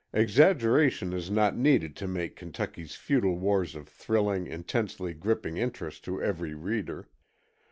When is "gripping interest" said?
5.13-6.03